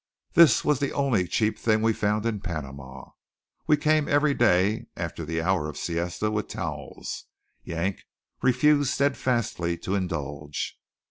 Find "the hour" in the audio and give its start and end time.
5.23-5.69